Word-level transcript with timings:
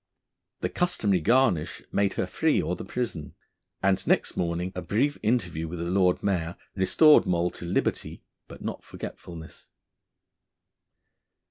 The 0.61 0.69
customary 0.69 1.19
garnish 1.21 1.83
made 1.91 2.13
her 2.13 2.25
free 2.25 2.59
or 2.59 2.75
the 2.75 2.83
prison, 2.83 3.35
and 3.83 4.07
next 4.07 4.35
morning 4.35 4.71
a 4.73 4.81
brief 4.81 5.19
interview 5.21 5.67
with 5.67 5.77
the 5.77 5.91
Lord 5.91 6.23
Mayor 6.23 6.57
restored 6.73 7.27
Moll 7.27 7.51
to 7.51 7.65
liberty 7.65 8.23
but 8.47 8.63
not 8.63 8.79
to 8.81 8.87
forgetfulness. 8.87 9.67